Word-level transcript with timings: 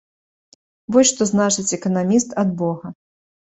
Вось 0.95 1.11
што 1.11 1.29
значыць 1.33 1.75
эканаміст 1.79 2.29
ад 2.45 2.59
бога! 2.67 2.87